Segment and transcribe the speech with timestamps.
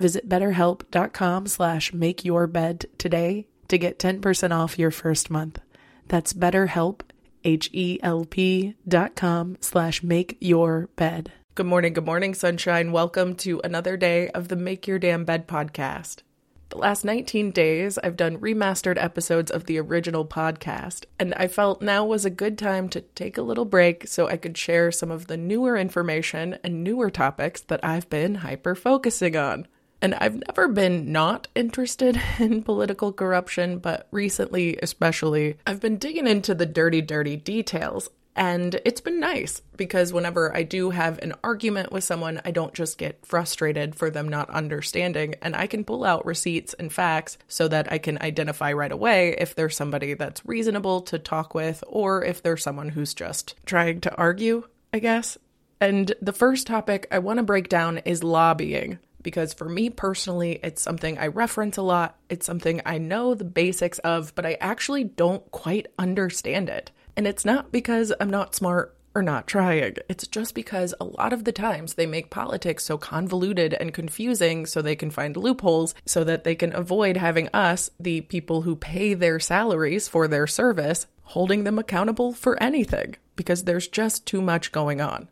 [0.00, 5.60] Visit betterhelp.com slash make your bed today to get 10% off your first month.
[6.08, 7.02] That's betterhelp,
[7.44, 11.32] H-E-L-P dot com slash make your bed.
[11.54, 12.92] Good morning, good morning, sunshine.
[12.92, 16.22] Welcome to another day of the Make Your Damn Bed podcast.
[16.70, 21.82] The last 19 days, I've done remastered episodes of the original podcast, and I felt
[21.82, 25.10] now was a good time to take a little break so I could share some
[25.10, 29.66] of the newer information and newer topics that I've been hyper focusing on.
[30.02, 36.26] And I've never been not interested in political corruption, but recently, especially, I've been digging
[36.26, 38.08] into the dirty, dirty details.
[38.36, 42.72] And it's been nice because whenever I do have an argument with someone, I don't
[42.72, 45.34] just get frustrated for them not understanding.
[45.42, 49.34] And I can pull out receipts and facts so that I can identify right away
[49.36, 54.00] if there's somebody that's reasonable to talk with or if there's someone who's just trying
[54.02, 55.36] to argue, I guess.
[55.80, 60.60] And the first topic I want to break down is lobbying because for me personally,
[60.62, 62.18] it's something I reference a lot.
[62.28, 66.90] It's something I know the basics of, but I actually don't quite understand it.
[67.16, 69.96] And it's not because I'm not smart or not trying.
[70.08, 74.66] It's just because a lot of the times they make politics so convoluted and confusing
[74.66, 78.76] so they can find loopholes so that they can avoid having us, the people who
[78.76, 84.40] pay their salaries for their service, holding them accountable for anything because there's just too
[84.40, 85.28] much going on.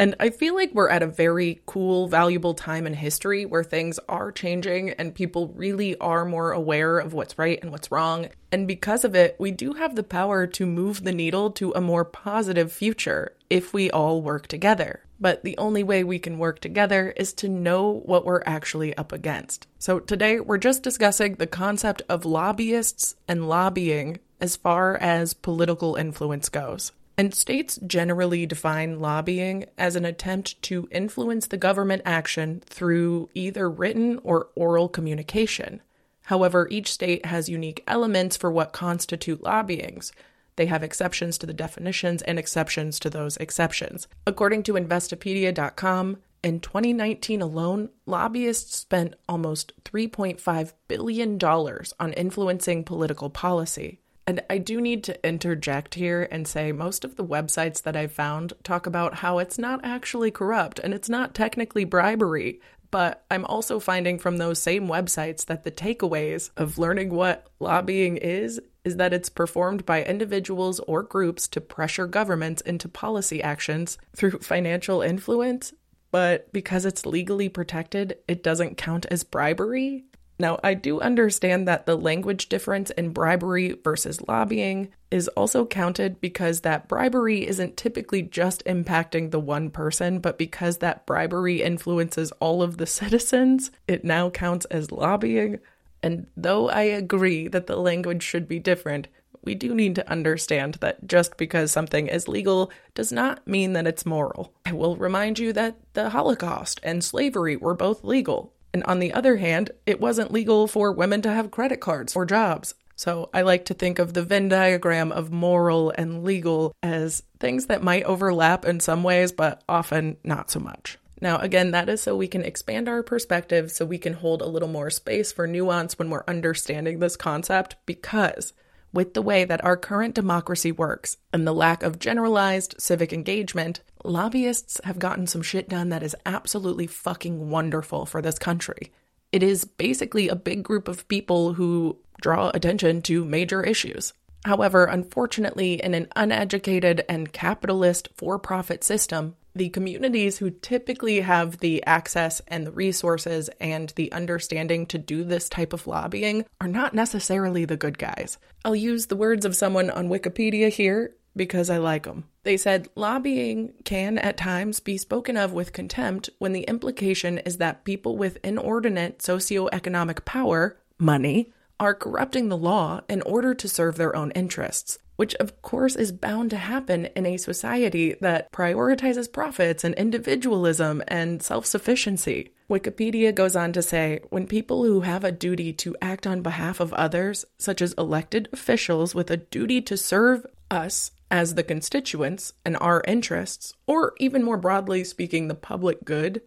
[0.00, 4.00] And I feel like we're at a very cool, valuable time in history where things
[4.08, 8.28] are changing and people really are more aware of what's right and what's wrong.
[8.50, 11.82] And because of it, we do have the power to move the needle to a
[11.82, 15.00] more positive future if we all work together.
[15.20, 19.12] But the only way we can work together is to know what we're actually up
[19.12, 19.66] against.
[19.78, 25.96] So today we're just discussing the concept of lobbyists and lobbying as far as political
[25.96, 26.92] influence goes.
[27.20, 33.68] And states generally define lobbying as an attempt to influence the government action through either
[33.68, 35.82] written or oral communication.
[36.22, 40.12] However, each state has unique elements for what constitute lobbyings.
[40.56, 44.08] They have exceptions to the definitions and exceptions to those exceptions.
[44.26, 54.00] According to Investopedia.com, in 2019 alone, lobbyists spent almost $3.5 billion on influencing political policy.
[54.30, 58.12] And I do need to interject here and say most of the websites that I've
[58.12, 62.60] found talk about how it's not actually corrupt and it's not technically bribery.
[62.92, 68.18] But I'm also finding from those same websites that the takeaways of learning what lobbying
[68.18, 73.98] is is that it's performed by individuals or groups to pressure governments into policy actions
[74.14, 75.72] through financial influence.
[76.12, 80.04] But because it's legally protected, it doesn't count as bribery.
[80.40, 86.18] Now, I do understand that the language difference in bribery versus lobbying is also counted
[86.18, 92.32] because that bribery isn't typically just impacting the one person, but because that bribery influences
[92.40, 95.58] all of the citizens, it now counts as lobbying.
[96.02, 99.08] And though I agree that the language should be different,
[99.44, 103.86] we do need to understand that just because something is legal does not mean that
[103.86, 104.54] it's moral.
[104.64, 109.12] I will remind you that the Holocaust and slavery were both legal, And on the
[109.12, 112.74] other hand, it wasn't legal for women to have credit cards or jobs.
[112.96, 117.66] So I like to think of the Venn diagram of moral and legal as things
[117.66, 120.98] that might overlap in some ways, but often not so much.
[121.22, 124.46] Now, again, that is so we can expand our perspective, so we can hold a
[124.46, 128.52] little more space for nuance when we're understanding this concept, because
[128.92, 133.80] with the way that our current democracy works and the lack of generalized civic engagement,
[134.04, 138.92] lobbyists have gotten some shit done that is absolutely fucking wonderful for this country.
[139.32, 144.12] It is basically a big group of people who draw attention to major issues.
[144.44, 151.58] However, unfortunately, in an uneducated and capitalist for profit system, the communities who typically have
[151.58, 156.68] the access and the resources and the understanding to do this type of lobbying are
[156.68, 158.38] not necessarily the good guys.
[158.64, 162.24] I'll use the words of someone on Wikipedia here because I like them.
[162.42, 167.58] They said lobbying can at times be spoken of with contempt when the implication is
[167.58, 173.96] that people with inordinate socioeconomic power, money, are corrupting the law in order to serve
[173.96, 179.30] their own interests which of course is bound to happen in a society that prioritizes
[179.30, 182.54] profits and individualism and self sufficiency.
[182.70, 186.80] Wikipedia goes on to say when people who have a duty to act on behalf
[186.80, 192.52] of others, such as elected officials with a duty to serve us as the constituents
[192.64, 196.42] and our interests, or even more broadly speaking, the public good,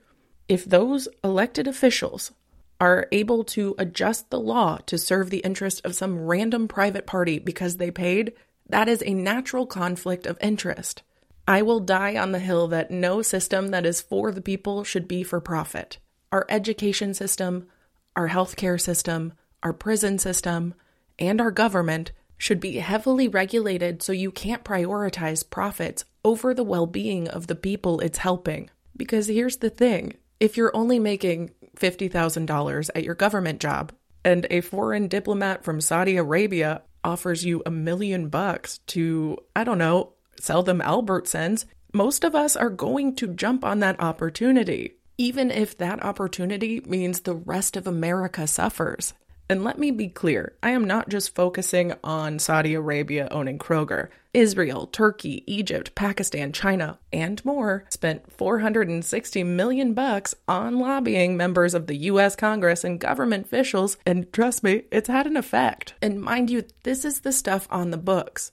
[0.47, 2.31] if those elected officials
[2.79, 7.39] are able to adjust the law to serve the interest of some random private party
[7.39, 8.33] because they paid,
[8.67, 11.01] that is a natural conflict of interest.
[11.47, 15.07] I will die on the hill that no system that is for the people should
[15.07, 15.97] be for profit.
[16.31, 17.67] Our education system,
[18.15, 20.73] our healthcare system, our prison system,
[21.19, 22.11] and our government
[22.43, 27.55] should be heavily regulated so you can't prioritize profits over the well being of the
[27.55, 28.69] people it's helping.
[28.97, 33.93] Because here's the thing if you're only making $50,000 at your government job,
[34.25, 39.77] and a foreign diplomat from Saudi Arabia offers you a million bucks to, I don't
[39.77, 41.63] know, sell them Albertsons,
[41.93, 47.21] most of us are going to jump on that opportunity, even if that opportunity means
[47.21, 49.13] the rest of America suffers.
[49.49, 54.09] And let me be clear I am not just focusing on Saudi Arabia owning Kroger.
[54.33, 61.85] Israel, Turkey, Egypt, Pakistan, China, and more spent 460 million bucks on lobbying members of
[61.85, 65.93] the US Congress and government officials, and trust me, it's had an effect.
[66.01, 68.51] And mind you, this is the stuff on the books.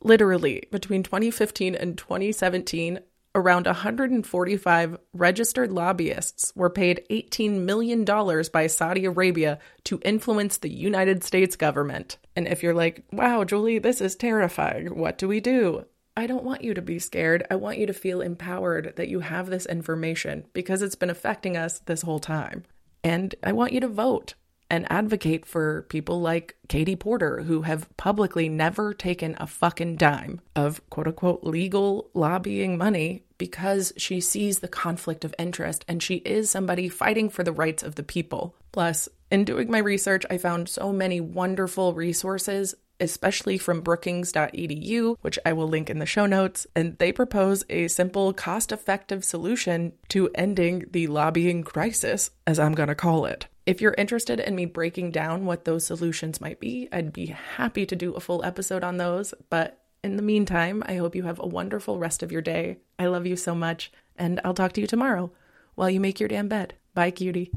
[0.00, 3.00] Literally, between 2015 and 2017,
[3.34, 8.04] around 145 registered lobbyists were paid $18 million
[8.52, 12.16] by Saudi Arabia to influence the United States government.
[12.34, 15.84] And if you're like, wow, Julie, this is terrifying, what do we do?
[16.16, 17.46] I don't want you to be scared.
[17.48, 21.56] I want you to feel empowered that you have this information because it's been affecting
[21.56, 22.64] us this whole time.
[23.04, 24.34] And I want you to vote
[24.70, 30.40] and advocate for people like Katie Porter, who have publicly never taken a fucking dime
[30.54, 36.16] of quote unquote legal lobbying money because she sees the conflict of interest and she
[36.16, 38.54] is somebody fighting for the rights of the people.
[38.72, 45.38] Plus, in doing my research, I found so many wonderful resources especially from brookings.edu, which
[45.46, 46.66] I will link in the show notes.
[46.74, 52.72] And they propose a simple, cost effective solution to ending the lobbying crisis, as I'm
[52.72, 53.46] going to call it.
[53.68, 57.84] If you're interested in me breaking down what those solutions might be, I'd be happy
[57.84, 59.34] to do a full episode on those.
[59.50, 62.78] But in the meantime, I hope you have a wonderful rest of your day.
[62.98, 65.32] I love you so much, and I'll talk to you tomorrow
[65.74, 66.76] while you make your damn bed.
[66.94, 67.52] Bye, cutie.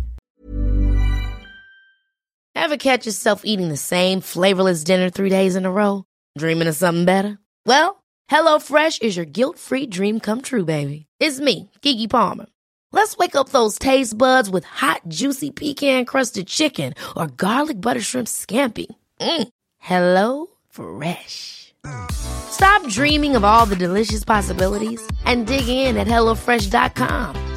[2.56, 6.04] Ever catch yourself eating the same flavorless dinner three days in a row?
[6.38, 7.40] Dreaming of something better?
[7.66, 11.06] Well, HelloFresh is your guilt free dream come true, baby.
[11.22, 12.48] It's me, Keke Palmer.
[12.94, 18.02] Let's wake up those taste buds with hot, juicy pecan crusted chicken or garlic butter
[18.02, 18.88] shrimp scampi.
[19.20, 19.48] Mm.
[19.80, 21.74] Hello Fresh.
[22.12, 27.56] Stop dreaming of all the delicious possibilities and dig in at HelloFresh.com.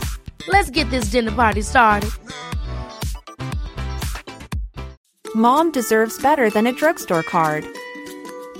[0.48, 2.10] Let's get this dinner party started.
[5.34, 7.66] Mom deserves better than a drugstore card.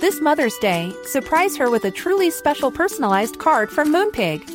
[0.01, 4.54] This Mother's Day, surprise her with a truly special personalized card from Moonpig.